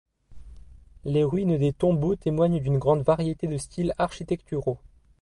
[1.05, 4.79] Les ruines des tambos témoignent d'une grande variété de styles architecturaux.